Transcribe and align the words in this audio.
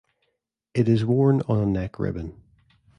It 0.73 0.89
is 0.89 1.05
worn 1.05 1.41
on 1.47 1.59
a 1.59 1.65
neck 1.67 1.99
ribbon. 1.99 2.41